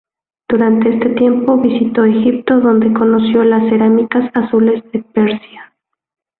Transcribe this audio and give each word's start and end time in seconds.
Durante 0.49 0.89
este 0.95 1.09
tiempo 1.09 1.57
visitó 1.61 2.03
Egipto 2.05 2.59
donde 2.59 2.91
conoció 2.91 3.43
las 3.43 3.69
cerámicas 3.69 4.31
azules 4.33 4.81
de 4.91 5.03
Persia. 5.03 5.75